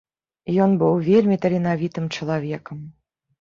Ён 0.63 0.71
быў 0.83 0.93
вельмі 1.09 1.37
таленавітым 1.43 2.09
чалавекам. 2.15 2.81